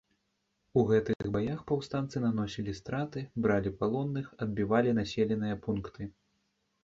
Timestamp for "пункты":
5.67-6.01